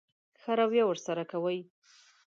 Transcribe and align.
ښه 0.41 0.51
رويه 0.59 0.83
ورسره 0.87 1.23
کوئ. 1.31 1.59